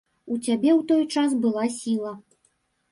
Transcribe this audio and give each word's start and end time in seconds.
У 0.35 0.37
цябе 0.45 0.71
ў 0.79 0.87
той 0.93 1.03
час 1.17 1.37
была 1.47 1.65
сіла. 1.79 2.17